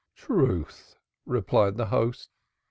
"Truth," 0.15 0.95
replied 1.27 1.77
the 1.77 1.85
host. 1.85 2.31